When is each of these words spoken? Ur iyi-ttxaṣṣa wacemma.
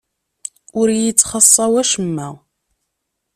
Ur 0.79 0.87
iyi-ttxaṣṣa 0.91 1.65
wacemma. 1.73 2.27